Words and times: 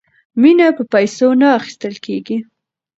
مینه 0.41 0.67
په 0.77 0.83
پیسو 0.93 1.27
نه 1.41 1.47
اخیستل 1.59 1.93
کیږي. 2.05 2.37